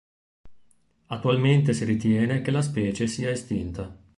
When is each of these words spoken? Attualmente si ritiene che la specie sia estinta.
Attualmente 1.09 1.73
si 1.73 1.85
ritiene 1.85 2.41
che 2.41 2.49
la 2.49 2.63
specie 2.63 3.05
sia 3.05 3.29
estinta. 3.29 3.95